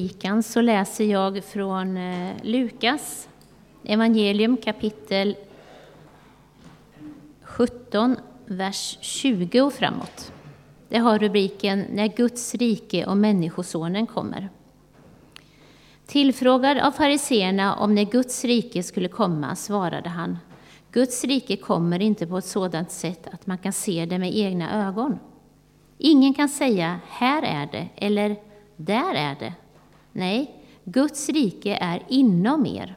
[0.00, 3.28] predikan så läser jag från eh, Lukas
[3.84, 5.36] evangelium kapitel
[7.42, 8.16] 17,
[8.46, 10.32] vers 20 och framåt.
[10.88, 14.48] Det har rubriken När Guds rike och Människosonen kommer.
[16.06, 20.38] Tillfrågad av fariseerna om när Guds rike skulle komma svarade han
[20.92, 24.88] Guds rike kommer inte på ett sådant sätt att man kan se det med egna
[24.88, 25.18] ögon.
[25.98, 28.36] Ingen kan säga här är det eller
[28.76, 29.52] där är det.
[30.12, 30.54] Nej,
[30.84, 32.96] Guds rike är inom er.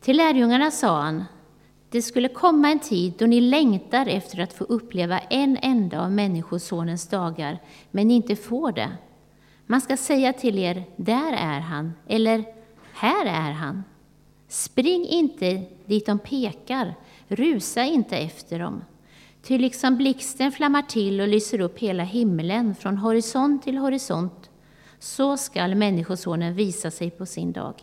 [0.00, 1.24] Till lärjungarna sa han,
[1.90, 6.12] det skulle komma en tid då ni längtar efter att få uppleva en enda av
[6.12, 7.58] Människosonens dagar,
[7.90, 8.92] men inte får det.
[9.66, 12.44] Man ska säga till er, där är han, eller
[12.92, 13.84] här är han.
[14.48, 16.94] Spring inte dit de pekar,
[17.28, 18.84] rusa inte efter dem.
[19.42, 24.50] Ty liksom blixten flammar till och lyser upp hela himlen från horisont till horisont,
[24.98, 27.74] så skall Människosonen visa sig på sin dag.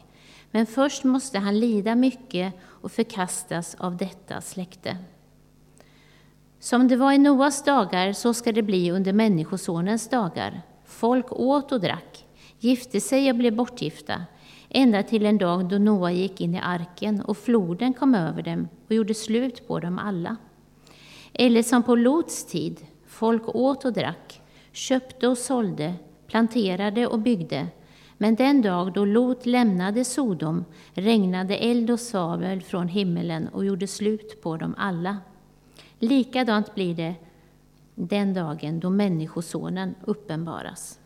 [0.52, 4.98] Men först måste han lida mycket och förkastas av detta släkte.
[6.60, 10.62] Som det var i Noas dagar, så ska det bli under Människosonens dagar.
[10.86, 12.26] Folk åt och drack,
[12.60, 14.26] gifte sig och blev bortgifta,
[14.70, 18.68] ända till en dag då Noa gick in i arken och floden kom över dem
[18.88, 20.36] och gjorde slut på dem alla.
[21.34, 25.94] Eller som på Lots tid, folk åt och drack, köpte och sålde,
[26.34, 27.68] planterade och byggde,
[28.18, 33.88] men den dag då Lot lämnade Sodom regnade eld och svavel från himmelen och gjorde
[33.88, 35.18] slut på dem alla.
[36.00, 37.16] Likadant blir det
[37.96, 41.00] den dagen då Människosonen uppenbaras.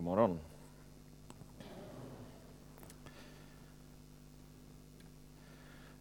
[0.00, 0.38] God morgon.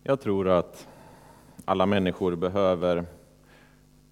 [0.03, 0.87] Jag tror att
[1.65, 3.05] alla människor behöver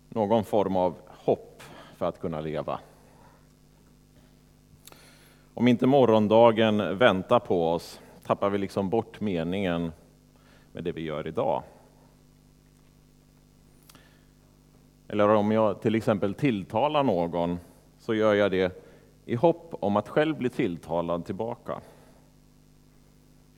[0.09, 1.63] någon form av hopp
[1.95, 2.79] för att kunna leva.
[5.53, 9.91] Om inte morgondagen väntar på oss tappar vi liksom bort meningen
[10.71, 11.63] med det vi gör idag.
[15.07, 17.59] Eller om jag till exempel tilltalar någon
[17.99, 18.86] så gör jag det
[19.27, 21.73] i hopp om att själv bli tilltalad tillbaka.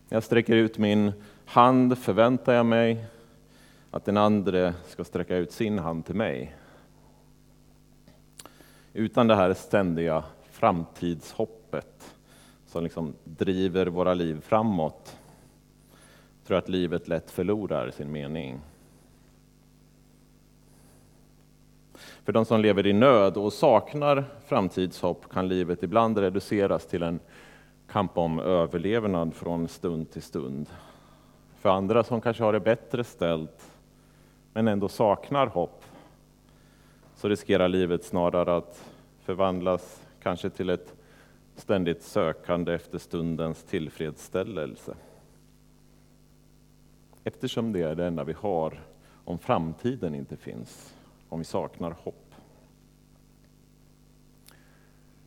[0.10, 1.12] När jag sträcker ut min
[1.46, 3.06] hand förväntar jag mig
[3.92, 6.56] att den andre ska sträcka ut sin hand till mig.
[8.94, 12.16] Utan det här ständiga framtidshoppet
[12.68, 15.18] som liksom driver våra liv framåt
[16.46, 18.60] tror jag att livet lätt förlorar sin mening.
[22.30, 27.20] För de som lever i nöd och saknar framtidshopp kan livet ibland reduceras till en
[27.88, 30.70] kamp om överlevnad från stund till stund.
[31.60, 33.72] För andra som kanske har det bättre ställt
[34.54, 35.84] men ändå saknar hopp
[37.16, 38.92] så riskerar livet snarare att
[39.24, 40.94] förvandlas kanske till ett
[41.56, 44.94] ständigt sökande efter stundens tillfredsställelse.
[47.24, 48.82] Eftersom det är det enda vi har
[49.26, 50.94] om framtiden inte finns
[51.30, 52.36] om vi saknar hopp.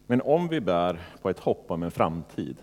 [0.06, 2.56] Men om vi bär på ett hopp om en framtid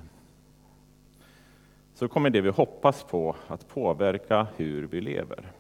[1.94, 5.52] så kommer det vi hoppas på att påverka hur vi lever.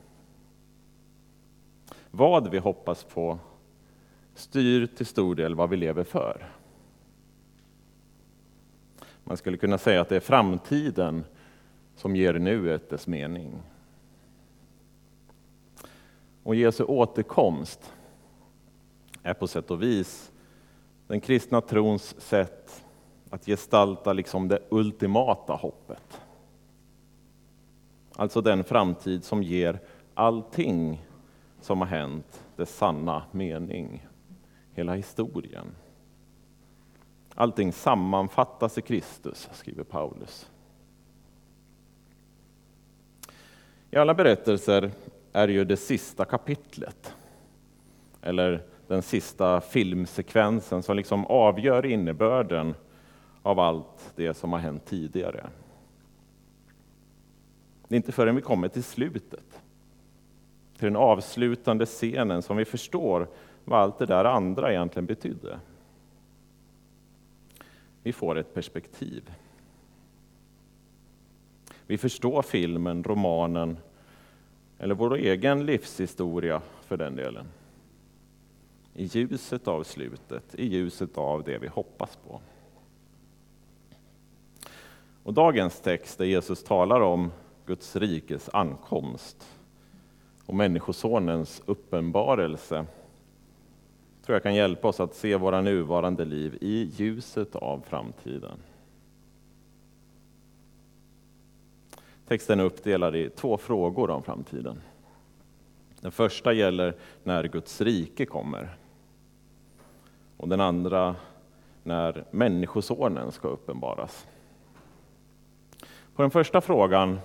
[2.12, 3.40] Vad vi hoppas på
[4.34, 6.50] styr till stor del vad vi lever för.
[9.24, 11.24] Man skulle kunna säga att det är framtiden
[11.96, 13.62] som ger nuet dess mening.
[16.50, 17.94] Och Jesu återkomst
[19.24, 20.32] är på sätt och vis
[21.08, 22.86] den kristna trons sätt
[23.30, 26.22] att gestalta liksom det ultimata hoppet.
[28.16, 29.80] Alltså den framtid som ger
[30.14, 31.06] allting
[31.62, 34.08] som har hänt dess sanna mening,
[34.74, 35.68] hela historien.
[37.36, 40.50] Allting sammanfattas i Kristus, skriver Paulus.
[43.92, 44.92] I alla berättelser
[45.44, 47.14] är ju det sista kapitlet,
[48.22, 52.76] eller den sista filmsekvensen som liksom avgör innebörden
[53.42, 55.50] av allt det som har hänt tidigare.
[57.88, 59.62] Det är inte förrän vi kommer till slutet,
[60.78, 63.28] till den avslutande scenen, som vi förstår
[63.66, 65.60] vad allt det där andra egentligen betydde.
[68.04, 69.32] Vi får ett perspektiv.
[71.88, 73.78] Vi förstår filmen, romanen,
[74.80, 77.46] eller vår egen livshistoria för den delen.
[78.94, 82.42] I ljuset av slutet, i ljuset av det vi hoppas på.
[85.24, 87.32] Och dagens text där Jesus talar om
[87.66, 89.48] Guds rikes ankomst
[90.46, 92.86] och Människosonens uppenbarelse
[94.26, 98.60] tror jag kan hjälpa oss att se våra nuvarande liv i ljuset av framtiden.
[102.30, 104.82] Texten är uppdelad i två frågor om framtiden.
[106.02, 108.78] Den första gäller när Guds rike kommer.
[110.38, 111.16] Och den andra
[111.84, 114.28] när Människosonen ska uppenbaras.
[116.16, 117.20] På den första frågan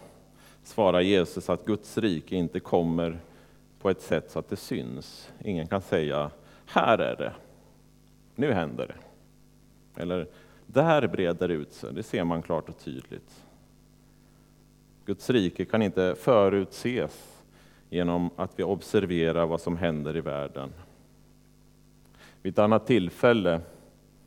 [0.63, 3.21] svarar Jesus att Guds rike inte kommer
[3.81, 5.33] på ett sätt så att det syns.
[5.45, 6.31] Ingen kan säga,
[6.67, 7.33] här är det,
[8.35, 10.03] nu händer det.
[10.03, 10.29] Eller,
[10.67, 13.44] där breder det ut sig, det ser man klart och tydligt.
[15.07, 17.43] Guds rike kan inte förutses
[17.91, 20.73] genom att vi observerar vad som händer i världen.
[22.43, 23.61] Vid ett annat tillfälle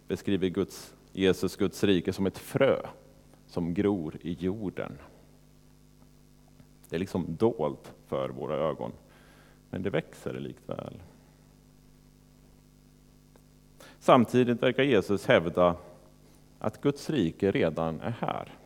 [0.07, 2.77] beskriver Guds, Jesus Guds rike som ett frö
[3.47, 4.97] som gror i jorden.
[6.89, 8.91] Det är liksom dolt för våra ögon,
[9.69, 10.93] men det växer likväl.
[13.99, 15.75] Samtidigt verkar Jesus hävda
[16.59, 18.57] att Guds rike redan är här.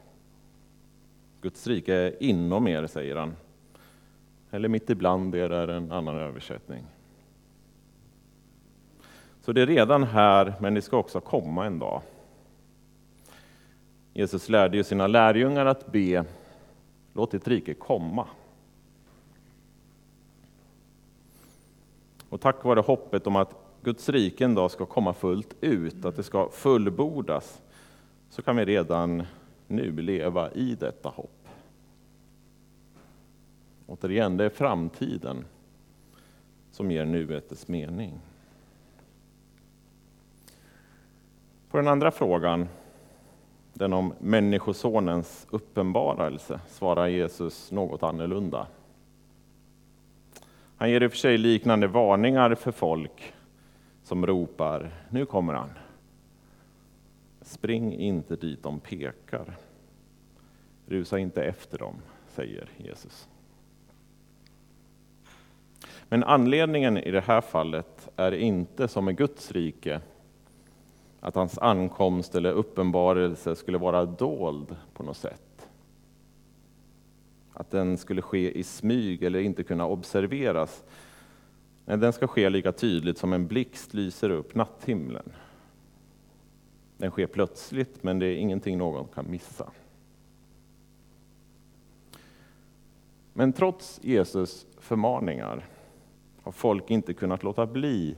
[1.41, 3.35] Guds rike är inom er, säger han.
[4.51, 6.83] Eller mitt ibland er är en annan översättning.
[9.41, 12.01] Så det är redan här, men det ska också komma en dag.
[14.13, 16.25] Jesus lärde ju sina lärjungar att be,
[17.13, 18.27] låt ditt rike komma.
[22.29, 26.15] Och tack vare hoppet om att Guds rike en dag ska komma fullt ut, att
[26.15, 27.61] det ska fullbordas,
[28.29, 29.23] så kan vi redan
[29.71, 31.47] nu leva i detta hopp.
[33.87, 35.45] Återigen, det är framtiden
[36.71, 38.19] som ger nuet dess mening.
[41.69, 42.67] På den andra frågan,
[43.73, 48.67] den om Människosonens uppenbarelse, svarar Jesus något annorlunda.
[50.77, 53.33] Han ger i och för sig liknande varningar för folk
[54.03, 55.69] som ropar ”Nu kommer han”.
[57.41, 59.57] Spring inte dit de pekar.
[60.85, 61.95] Rusa inte efter dem,
[62.27, 63.27] säger Jesus.
[66.09, 70.01] Men anledningen i det här fallet är inte som i Guds rike,
[71.19, 75.67] att hans ankomst eller uppenbarelse skulle vara dold på något sätt.
[77.53, 80.83] Att den skulle ske i smyg eller inte kunna observeras.
[81.85, 85.31] Nej, den ska ske lika tydligt som en blixt lyser upp natthimlen.
[87.01, 89.71] Den sker plötsligt, men det är ingenting någon kan missa.
[93.33, 95.65] Men trots Jesus förmaningar
[96.43, 98.15] har folk inte kunnat låta bli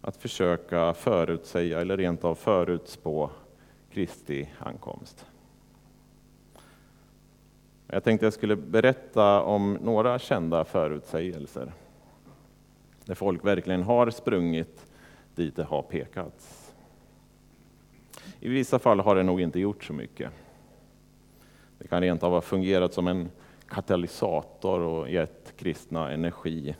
[0.00, 3.30] att försöka förutsäga eller rent av förutspå
[3.90, 5.26] Kristi ankomst.
[7.86, 11.72] Jag tänkte jag skulle berätta om några kända förutsägelser
[13.04, 14.86] där folk verkligen har sprungit
[15.34, 16.65] dit det har pekats.
[18.40, 20.30] I vissa fall har det nog inte gjort så mycket.
[21.78, 23.30] Det kan rent av ha fungerat som en
[23.68, 26.76] katalysator och gett kristna energi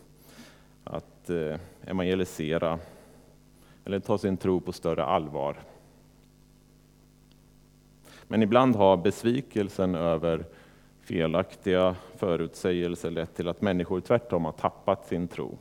[0.84, 2.78] att eh, evangelisera
[3.84, 5.56] eller ta sin tro på större allvar.
[8.22, 10.44] Men ibland har besvikelsen över
[11.00, 15.58] felaktiga förutsägelser lett till att människor tvärtom har tappat sin tro.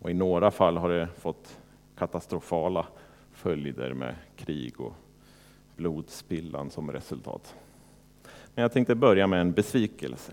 [0.00, 1.58] Och I några fall har det fått
[1.98, 2.86] katastrofala
[3.36, 4.94] följder med krig och
[5.76, 7.54] blodspillan som resultat.
[8.54, 10.32] Men jag tänkte börja med en besvikelse.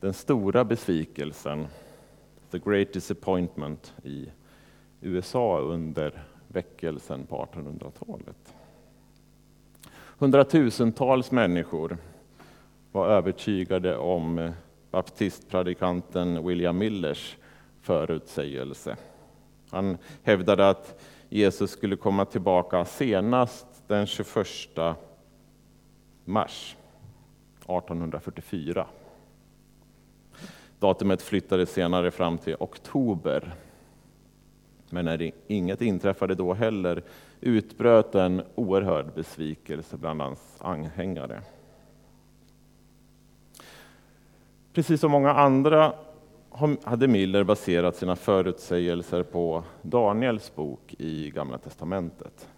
[0.00, 1.66] Den stora besvikelsen,
[2.50, 4.28] the great disappointment i
[5.00, 8.54] USA under väckelsen på 1800-talet.
[10.18, 11.96] Hundratusentals människor
[12.92, 14.52] var övertygade om
[14.90, 17.36] baptistpredikanten William Millers
[17.80, 18.96] förutsägelse.
[19.74, 24.46] Han hävdade att Jesus skulle komma tillbaka senast den 21
[26.24, 26.76] mars
[27.60, 28.86] 1844.
[30.78, 33.54] Datumet flyttades senare fram till oktober.
[34.90, 37.02] Men när inget inträffade då heller
[37.40, 41.42] utbröt en oerhörd besvikelse bland hans anhängare.
[44.72, 45.92] Precis som många andra
[46.84, 52.48] hade Miller baserat sina förutsägelser på Daniels bok i Gamla testamentet.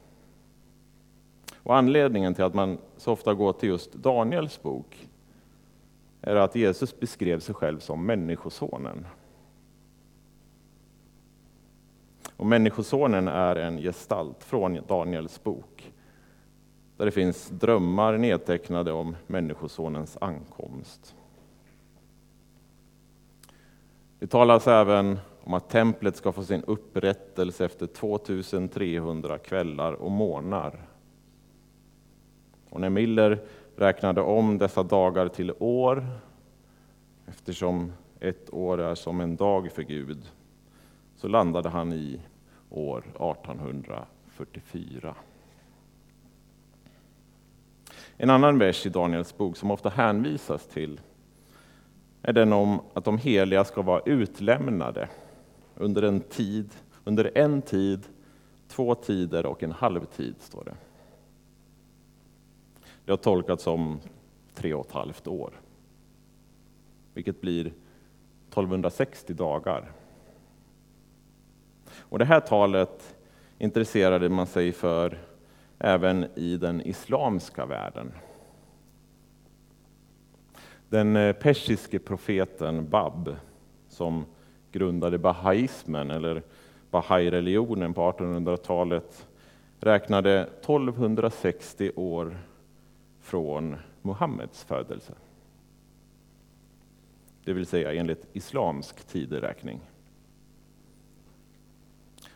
[1.63, 5.09] Och anledningen till att man så ofta går till just Daniels bok
[6.21, 9.07] är att Jesus beskrev sig själv som Människosonen.
[12.37, 15.93] Och Människosonen är en gestalt från Daniels bok,
[16.97, 21.15] där det finns drömmar nedtecknade om Människosonens ankomst.
[24.19, 30.83] Det talas även om att templet ska få sin upprättelse efter 2300 kvällar och månader.
[32.71, 33.41] Och när Miller
[33.77, 36.07] räknade om dessa dagar till år,
[37.27, 40.31] eftersom ett år är som en dag för Gud,
[41.17, 42.21] så landade han i
[42.71, 45.15] år 1844.
[48.17, 51.01] En annan vers i Daniels bok som ofta hänvisas till
[52.27, 55.09] är den om att de heliga ska vara utlämnade
[55.75, 56.71] under en tid,
[57.05, 58.07] under en tid,
[58.69, 60.75] två tider och en halvtid, står det.
[63.05, 64.01] Det har tolkats som
[64.55, 65.61] tre och ett halvt år,
[67.15, 69.93] vilket blir 1260 dagar.
[71.99, 73.17] Och det här talet
[73.59, 75.19] intresserade man sig för
[75.79, 78.13] även i den islamska världen.
[80.89, 83.37] Den eh, persiske profeten Bab,
[83.89, 84.25] som
[84.73, 86.43] grundade bahaismen, eller
[86.91, 89.27] bahai-religionen på 1800-talet,
[89.81, 92.39] räknade 1260 år
[93.21, 95.15] från Muhammeds födelse.
[97.45, 99.81] Det vill säga enligt islamsk tideräkning.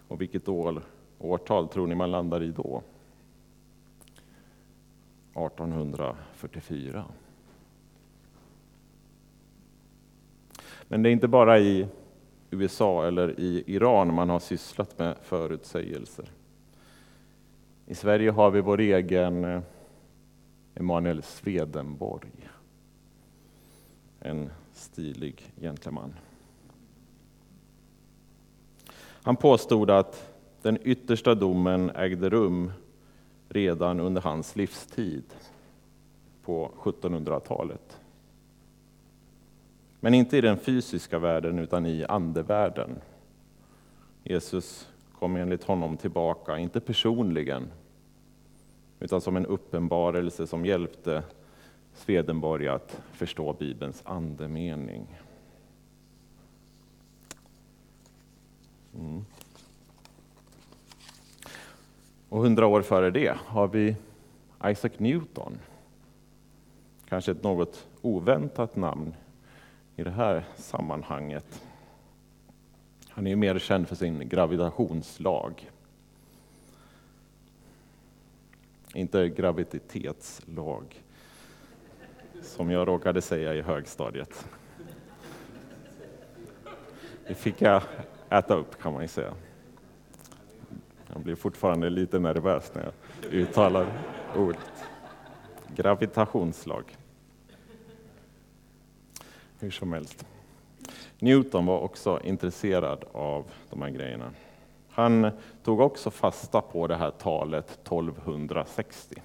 [0.08, 0.82] Och vilket år,
[1.18, 2.82] årtal tror ni man landar i då?
[5.34, 7.04] 1844.
[10.90, 11.86] Men det är inte bara i
[12.50, 16.30] USA eller i Iran man har sysslat med förutsägelser.
[17.86, 19.62] I Sverige har vi vår egen eh,
[20.74, 22.48] Emanuel Swedenborg.
[24.20, 26.14] En stilig gentleman.
[29.22, 32.72] Han påstod att den yttersta domen ägde rum
[33.48, 35.24] redan under hans livstid
[36.42, 37.99] på 1700-talet.
[40.00, 43.00] Men inte i den fysiska världen, utan i andevärlden.
[44.24, 44.88] Jesus
[45.18, 47.70] kom enligt honom tillbaka, inte personligen,
[49.00, 51.22] utan som en uppenbarelse som hjälpte
[51.94, 55.06] Swedenborg att förstå Bibelns andemening.
[58.94, 59.24] Mm.
[62.28, 63.96] Och hundra år före det har vi
[64.64, 65.58] Isaac Newton.
[67.08, 69.14] Kanske ett något oväntat namn
[70.00, 71.62] i det här sammanhanget.
[73.08, 75.70] Han är mer känd för sin gravitationslag.
[78.94, 81.02] Inte graviditetslag,
[82.42, 84.46] som jag råkade säga i högstadiet.
[87.26, 87.82] Det fick jag
[88.30, 89.34] äta upp kan man ju säga.
[91.12, 92.92] Jag blir fortfarande lite nervös när jag
[93.32, 93.86] uttalar
[94.36, 94.84] ordet.
[95.76, 96.96] Gravitationslag.
[99.60, 100.26] Hur som helst.
[101.18, 104.30] Newton var också intresserad av de här grejerna.
[104.90, 105.30] Han
[105.64, 109.22] tog också fasta på det här talet 1260.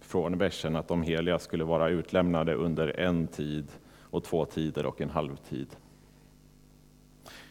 [0.00, 3.68] Från versen att de heliga skulle vara utlämnade under en tid
[4.00, 5.76] och två tider och en halvtid.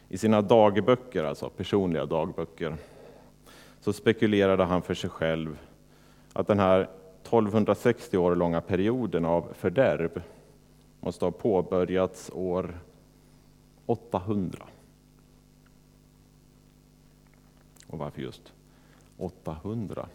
[0.09, 2.75] I sina dagböcker, alltså personliga dagböcker,
[3.79, 5.59] så spekulerade han för sig själv
[6.33, 6.81] att den här
[7.23, 10.21] 1260 år långa perioden av fördärv
[11.01, 12.79] måste ha påbörjats år
[13.85, 14.67] 800.
[17.87, 18.53] Och varför just
[19.17, 20.07] 800?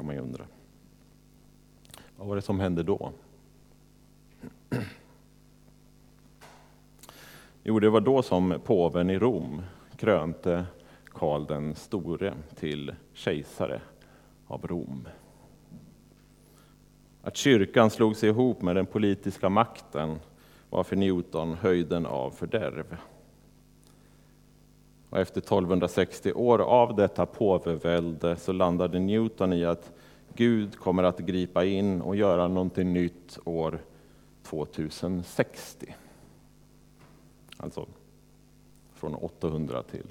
[0.00, 0.44] kan man ju undra.
[2.16, 3.12] Vad var det som hände då?
[7.62, 9.62] Jo, det var då som påven i Rom
[9.96, 10.66] krönte
[11.04, 13.82] Karl den store till kejsare
[14.46, 15.08] av Rom.
[17.30, 20.18] Att kyrkan slog sig ihop med den politiska makten
[20.70, 22.96] var för Newton höjden av fördärv.
[25.10, 29.92] Och efter 1260 år av detta påvevälde så landade Newton i att
[30.34, 33.80] Gud kommer att gripa in och göra någonting nytt år
[34.42, 35.94] 2060.
[37.56, 37.86] Alltså
[38.94, 40.06] från 800 till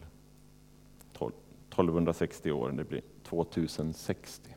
[1.13, 4.55] 1260 år, det blir 2060.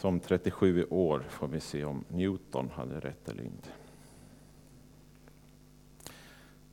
[0.00, 3.68] Som 37 år får vi se om Newton hade rätt eller inte.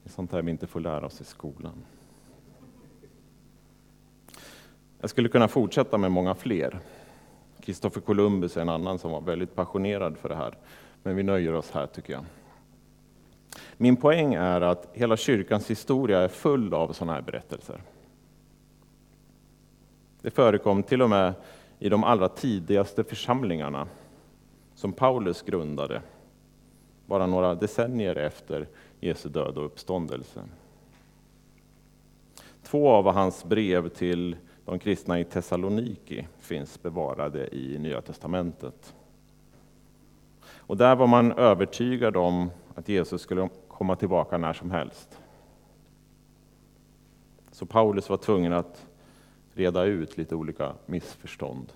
[0.04, 1.86] Det är sånt här vi inte får lära oss i skolan.
[5.00, 6.80] Jag skulle kunna fortsätta med många fler
[7.62, 10.58] Kristoffer Columbus är en annan som var väldigt passionerad för det här.
[11.04, 12.24] Men vi nöjer oss här tycker jag.
[13.78, 17.82] Min poäng är att hela kyrkans historia är full av sådana här berättelser.
[20.22, 21.34] Det förekom till och med
[21.80, 23.88] i de allra tidigaste församlingarna
[24.76, 26.02] som Paulus grundade,
[27.06, 28.68] bara några decennier efter
[29.00, 30.44] Jesu död och uppståndelse.
[32.64, 38.96] Två av hans brev till de kristna i Thessaloniki finns bevarade i Nya testamentet.
[40.56, 45.20] Och där var man övertygad om att Jesus skulle komma tillbaka när som helst.
[47.52, 48.88] Så Paulus var tvungen att
[49.58, 51.74] reda ut lite olika missförstånd.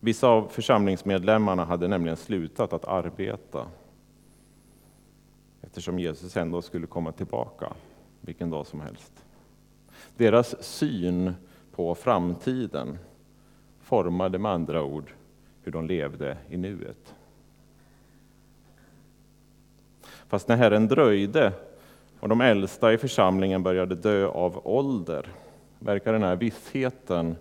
[0.00, 3.66] Vissa av församlingsmedlemmarna hade nämligen slutat att arbeta
[5.60, 7.72] eftersom Jesus ändå skulle komma tillbaka
[8.20, 9.12] vilken dag som helst.
[10.16, 11.34] Deras syn
[11.72, 12.98] på framtiden
[13.80, 15.12] formade med andra ord
[15.62, 17.14] hur de levde i nuet.
[20.28, 21.52] Fast när Herren dröjde
[22.20, 25.28] och de äldsta i församlingen började dö av ålder
[25.80, 27.36] verkar den här vissheten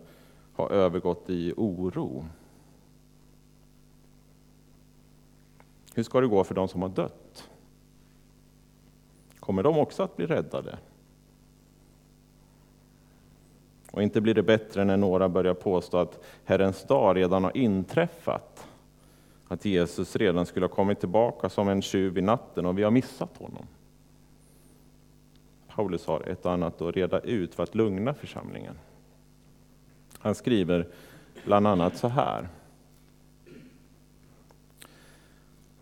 [0.53, 2.25] ha övergått i oro.
[5.93, 7.49] Hur ska det gå för de som har dött?
[9.39, 10.77] Kommer de också att bli räddade?
[13.91, 18.67] Och inte blir det bättre när några börjar påstå att Herrens dag redan har inträffat.
[19.47, 22.91] Att Jesus redan skulle ha kommit tillbaka som en tjuv i natten och vi har
[22.91, 23.67] missat honom.
[25.79, 28.75] Paulus har ett och annat att reda ut för att lugna församlingen.
[30.19, 30.87] Han skriver
[31.45, 32.47] bland annat så här.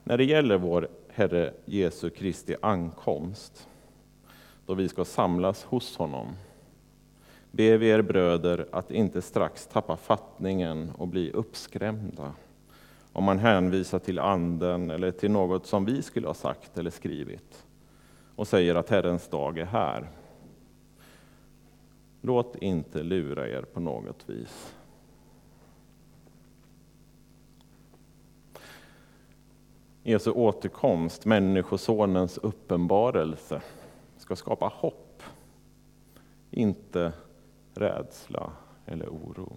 [0.03, 3.67] När det gäller vår Herre Jesu Kristi ankomst,
[4.65, 6.27] då vi ska samlas hos honom,
[7.51, 12.33] ber vi er bröder att inte strax tappa fattningen och bli uppskrämda
[13.13, 17.66] om man hänvisar till anden eller till något som vi skulle ha sagt eller skrivit
[18.37, 20.09] och säger att Herrens dag är här.
[22.21, 24.75] Låt inte lura er på något vis.
[30.03, 33.61] Jesu återkomst, Människosonens uppenbarelse,
[34.17, 35.23] ska skapa hopp,
[36.51, 37.13] inte
[37.73, 38.51] rädsla
[38.85, 39.53] eller oro.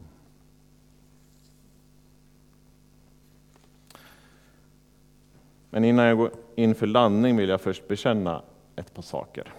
[5.71, 8.43] Men innan jag går in för landning vill jag först bekänna
[8.81, 9.53] ett par saker.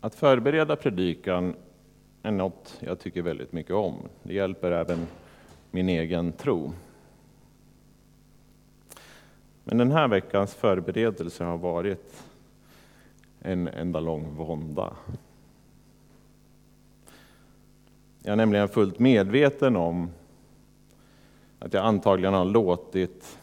[0.00, 1.54] Att förbereda predikan
[2.22, 3.94] är något jag tycker väldigt mycket om.
[4.22, 5.06] Det hjälper även
[5.70, 6.72] min egen tro.
[9.64, 12.24] Men den här veckans förberedelse har varit
[13.40, 14.96] en enda lång vånda.
[18.22, 20.10] Jag är nämligen fullt medveten om
[21.58, 23.38] att jag antagligen har låtit,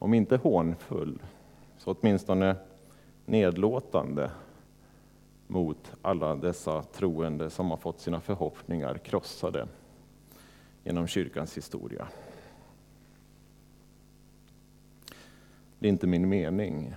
[0.00, 1.22] om inte hånfull,
[1.78, 2.56] så åtminstone
[3.26, 4.30] nedlåtande
[5.46, 9.68] mot alla dessa troende som har fått sina förhoppningar krossade
[10.84, 12.08] genom kyrkans historia.
[15.78, 16.94] Det är inte min mening.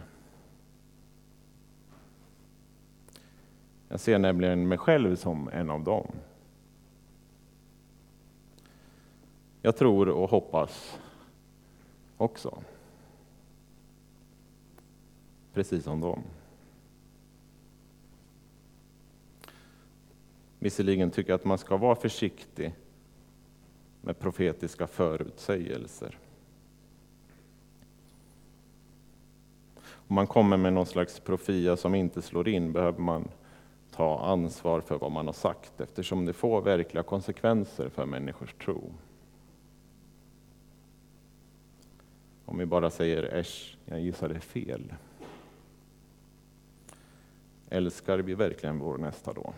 [3.88, 6.08] Jag ser nämligen mig själv som en av dem.
[9.62, 11.00] Jag tror och hoppas
[12.18, 12.64] också.
[15.54, 16.24] Precis som dem.
[20.60, 22.74] Visserligen tycker jag att man ska vara försiktig
[24.02, 26.18] med profetiska förutsägelser.
[29.86, 33.28] Om man kommer med någon slags profia som inte slår in behöver man
[33.92, 38.94] ta ansvar för vad man har sagt eftersom det får verkliga konsekvenser för människors tro.
[42.46, 44.94] Om vi bara säger äsch, jag gissar det är fel.
[47.74, 49.54] Älskar vi verkligen vår nästa då?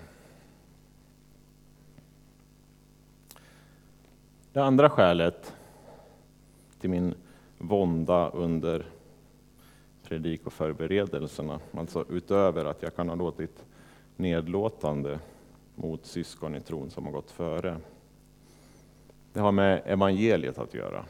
[4.54, 5.54] Det andra skälet
[6.80, 7.14] till min
[7.58, 8.86] vånda under
[10.04, 13.66] predikoförberedelserna, alltså utöver att jag kan ha låtit
[14.16, 15.20] nedlåtande
[15.76, 17.78] mot syskon i tron som har gått före.
[19.34, 21.06] Det har med evangeliet att göra.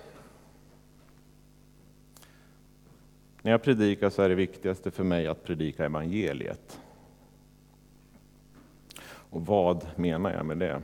[3.42, 6.80] När jag predikar så är det viktigaste för mig att predika evangeliet.
[9.30, 10.82] Och vad menar jag med det?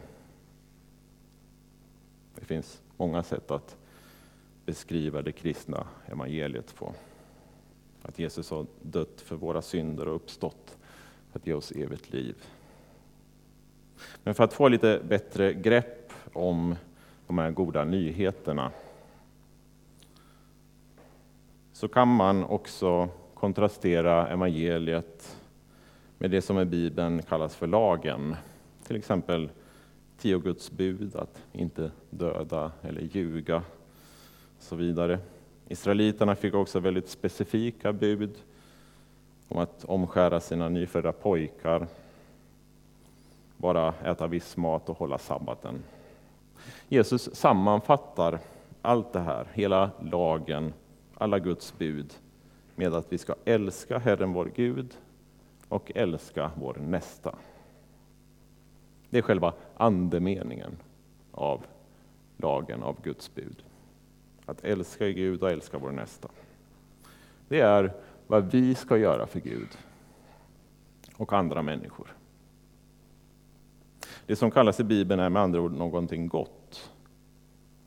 [2.36, 3.78] Det finns många sätt att
[4.66, 6.94] beskriva det kristna evangeliet på.
[8.02, 10.78] Att Jesus har dött för våra synder och uppstått
[11.32, 12.36] för att ge oss evigt liv.
[14.24, 16.76] Men för att få lite bättre grepp om
[17.28, 18.72] de här goda nyheterna
[21.74, 25.38] så kan man också kontrastera evangeliet
[26.22, 28.36] med det som i Bibeln kallas för lagen.
[28.88, 29.50] Till exempel
[30.18, 33.64] tio Guds bud, att inte döda eller ljuga och
[34.64, 35.20] så vidare.
[35.68, 38.32] Israeliterna fick också väldigt specifika bud
[39.48, 41.88] om att omskära sina nyfödda pojkar,
[43.58, 45.84] bara äta viss mat och hålla sabbaten.
[46.90, 48.40] Jesus sammanfattar
[48.82, 50.74] allt det här, hela lagen,
[51.14, 52.14] alla Guds bud,
[52.76, 54.98] med att vi ska älska Herren vår Gud
[55.72, 57.36] och älska vår nästa.
[59.10, 60.78] Det är själva andemeningen
[61.32, 61.66] av
[62.38, 63.64] lagen, av Guds bud.
[64.46, 66.30] Att älska Gud och älska vår nästa.
[67.48, 67.94] Det är
[68.28, 69.68] vad vi ska göra för Gud
[71.16, 72.16] och andra människor.
[74.26, 76.92] Det som kallas i Bibeln är med andra ord någonting gott.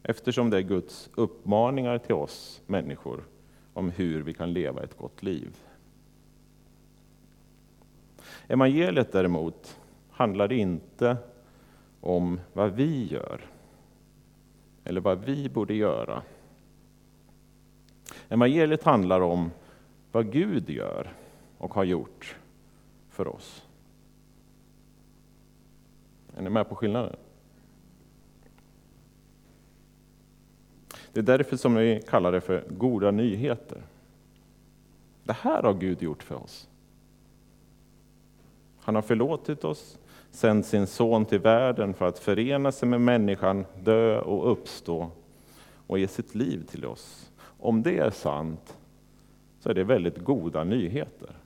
[0.02, 3.24] Eftersom det är Guds uppmaningar till oss människor
[3.72, 5.56] om hur vi kan leva ett gott liv.
[8.48, 9.80] Evangeliet däremot
[10.10, 11.16] handlar inte
[12.00, 13.40] om vad vi gör
[14.84, 16.22] eller vad vi borde göra.
[18.28, 19.50] Evangeliet handlar om
[20.12, 21.12] vad Gud gör
[21.58, 22.36] och har gjort
[23.10, 23.66] för oss.
[26.36, 27.16] Är ni med på skillnaden?
[31.12, 33.82] Det är därför som vi kallar det för goda nyheter.
[35.24, 36.68] Det här har Gud gjort för oss.
[38.84, 39.98] Han har förlåtit oss,
[40.30, 45.10] sänt sin son till världen för att förena sig med människan, dö och uppstå
[45.86, 47.32] och ge sitt liv till oss.
[47.40, 48.76] Om det är sant
[49.60, 51.36] så är det väldigt goda nyheter.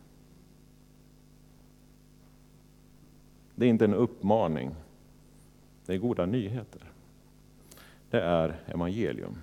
[3.55, 4.71] Det är inte en uppmaning,
[5.87, 6.83] det är goda nyheter.
[8.11, 9.39] Det är evangelium.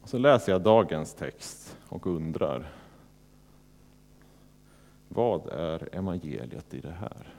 [0.00, 2.72] Och så läser jag dagens text och undrar,
[5.14, 7.34] vad är evangeliet i det här?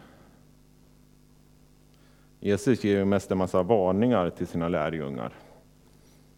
[2.39, 5.33] Jesus ger ju mest en massa varningar till sina lärjungar.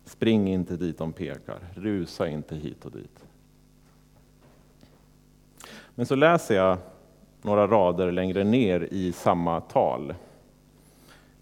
[0.05, 3.25] Spring inte dit de pekar, rusa inte hit och dit.
[5.95, 6.77] Men så läser jag
[7.41, 10.13] några rader längre ner i samma tal.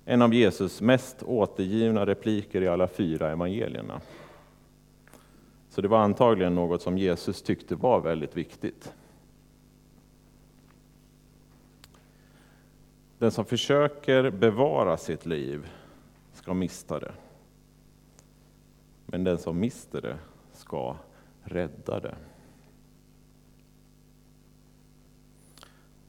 [0.05, 4.01] En av Jesus mest återgivna repliker i alla fyra evangelierna.
[5.69, 8.93] Så det var antagligen något som Jesus tyckte var väldigt viktigt.
[13.23, 15.71] Den som försöker bevara sitt liv
[16.33, 17.13] ska mista det.
[19.05, 20.17] Men den som mister det
[20.51, 20.97] ska
[21.43, 22.15] rädda det.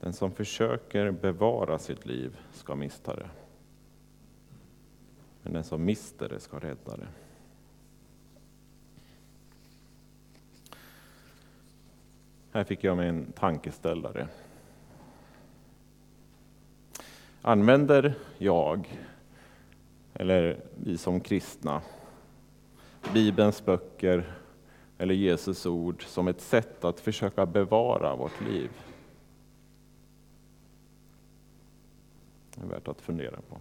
[0.01, 3.31] Den som försöker bevara sitt liv ska mista det.
[5.43, 7.09] Men den som mister det ska rädda det.
[12.53, 14.29] Här fick jag mig en tankeställare.
[17.47, 18.99] Använder jag,
[20.15, 21.83] eller vi som kristna,
[23.15, 24.35] Bibelns böcker
[24.99, 28.71] eller Jesus ord som ett sätt att försöka bevara vårt liv?
[32.55, 33.59] Det är värt att fundera på.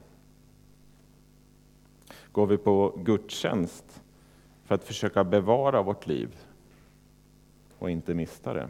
[2.31, 4.03] Går vi på gudstjänst
[4.63, 6.35] för att försöka bevara vårt liv
[7.79, 8.69] och inte mista det?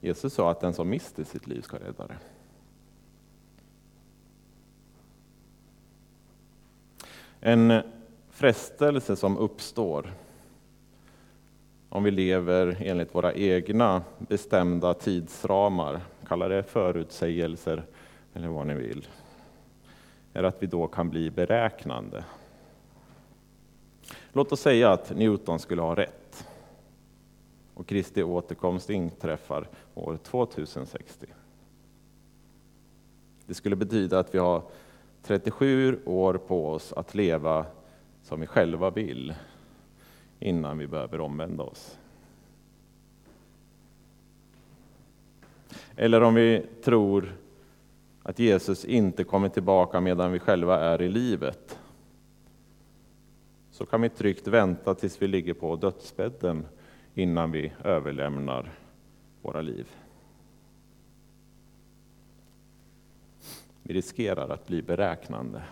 [0.00, 2.18] Jesus sa att den som mister sitt liv ska rädda det.
[7.40, 7.82] En
[8.30, 10.12] frestelse som uppstår
[11.88, 17.84] om vi lever enligt våra egna bestämda tidsramar, kalla det förutsägelser
[18.34, 19.08] eller vad ni vill,
[20.32, 22.24] är att vi då kan bli beräknande.
[24.32, 26.25] Låt oss säga att Newton skulle ha rätt
[27.76, 31.26] och Kristi återkomst inträffar år 2060.
[33.46, 34.62] Det skulle betyda att vi har
[35.22, 37.66] 37 år på oss att leva
[38.22, 39.34] som vi själva vill
[40.40, 41.98] innan vi behöver omvända oss.
[45.96, 47.36] Eller om vi tror
[48.22, 51.78] att Jesus inte kommer tillbaka medan vi själva är i livet,
[53.70, 56.66] så kan vi tryggt vänta tills vi ligger på dödsbädden
[57.16, 58.72] innan vi överlämnar
[59.42, 59.86] våra liv.
[63.82, 65.62] Vi riskerar att bli beräknande.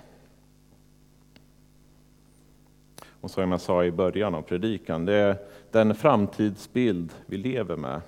[3.20, 5.36] Och som jag sa i början av predikan, det är
[5.70, 8.00] den framtidsbild vi lever med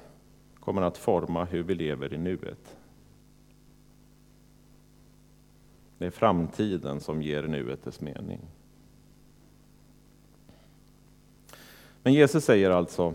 [0.60, 2.76] kommer att forma hur vi lever i nuet.
[5.98, 8.40] Det är framtiden som ger nuet dess mening.
[12.02, 13.14] Men Jesus säger alltså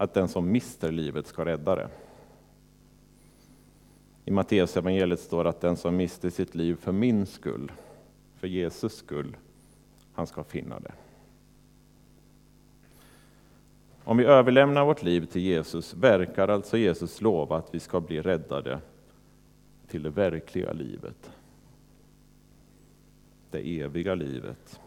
[0.00, 1.88] att den som mister livet ska rädda det.
[4.24, 7.72] I Matteus evangeliet står att den som mister sitt liv för min skull,
[8.36, 9.36] för Jesus skull,
[10.12, 10.92] han ska finna det.
[14.04, 18.22] Om vi överlämnar vårt liv till Jesus verkar alltså Jesus lova att vi ska bli
[18.22, 18.80] räddade
[19.88, 21.30] till det verkliga livet.
[23.50, 24.80] Det eviga livet.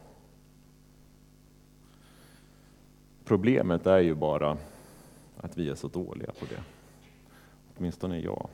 [3.25, 4.57] Problemet är ju bara
[5.37, 6.63] att vi är så dåliga på det.
[7.77, 8.49] Åtminstone jag.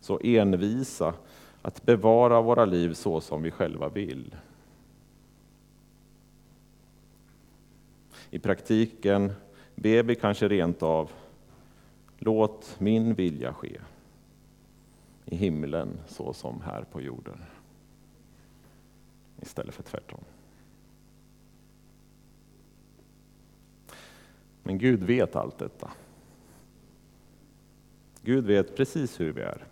[0.00, 1.14] Så envisa
[1.62, 4.36] att bevara våra liv så som vi själva vill.
[8.30, 9.32] I praktiken
[9.74, 11.10] ber vi kanske rent av
[12.18, 13.80] Låt min vilja ske
[15.24, 17.44] i himlen så som här på jorden.
[19.42, 20.20] Istället för tvärtom.
[24.66, 25.90] Men Gud vet allt detta.
[28.22, 29.64] Gud vet precis hur vi är.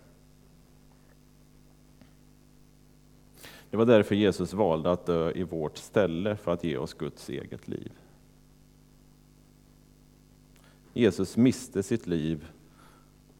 [3.69, 7.29] Det var därför Jesus valde att dö i vårt ställe för att ge oss Guds
[7.29, 7.91] eget liv.
[10.93, 12.47] Jesus miste sitt liv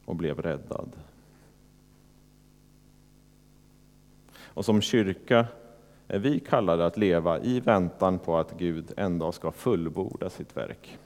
[0.05, 0.89] och blev räddad.
[4.37, 5.47] Och som kyrka
[6.07, 10.57] är vi kallade att leva i väntan på att Gud en dag ska fullborda sitt
[10.57, 10.97] verk.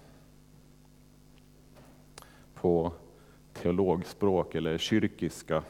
[2.62, 2.92] På
[3.54, 5.64] teologspråk eller kyrkiska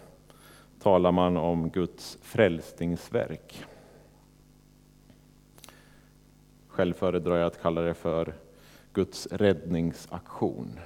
[0.79, 3.65] talar man om Guds frälsningsverk.
[6.67, 8.33] Själv föredrar jag att kalla det för
[8.93, 10.79] Guds räddningsaktion.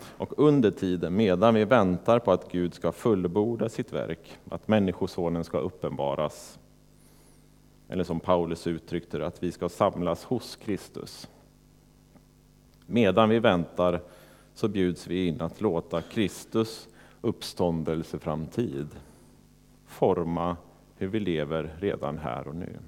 [0.00, 5.44] Och under tiden, medan vi väntar på att Gud ska fullborda sitt verk, att Människosonen
[5.44, 6.58] ska uppenbaras,
[7.88, 11.28] eller som Paulus uttryckte det, att vi ska samlas hos Kristus.
[12.92, 14.02] Medan vi väntar
[14.54, 16.88] så bjuds vi in att låta Kristus
[17.20, 18.88] uppståndelseframtid
[19.86, 20.56] forma
[20.96, 22.78] hur vi lever redan här och nu.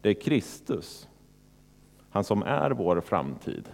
[0.00, 1.08] Det är Kristus,
[2.10, 3.68] han som är vår framtid,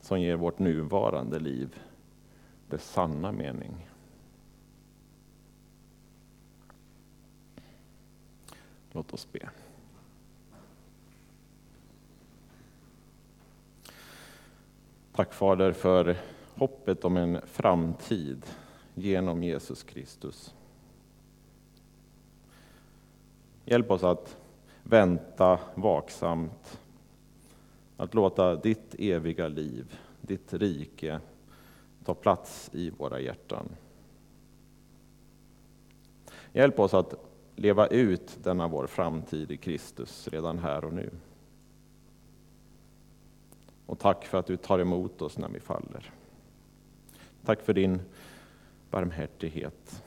[0.00, 1.80] som ger vårt nuvarande liv
[2.68, 3.88] dess sanna mening.
[8.92, 9.50] Låt oss be.
[15.16, 16.16] Tack Fader för
[16.54, 18.46] hoppet om en framtid
[18.94, 20.54] genom Jesus Kristus.
[23.64, 24.36] Hjälp oss att
[24.82, 26.80] vänta vaksamt,
[27.96, 31.20] att låta ditt eviga liv, ditt rike,
[32.04, 33.68] ta plats i våra hjärtan.
[36.52, 37.14] Hjälp oss att
[37.54, 41.10] leva ut denna vår framtid i Kristus redan här och nu.
[43.86, 46.12] Och tack för att du tar emot oss när vi faller.
[47.44, 48.00] Tack för din
[48.90, 50.02] barmhärtighet.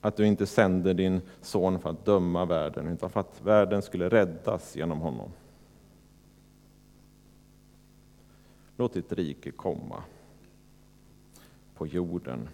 [0.00, 4.08] Att du inte sände din son för att döma världen, utan för att världen skulle
[4.08, 5.30] räddas genom honom.
[8.76, 10.02] Låt ditt rike komma
[11.74, 12.48] på jorden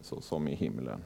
[0.00, 1.00] så som i himlen.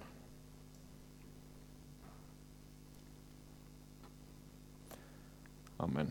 [5.84, 6.08] Amen.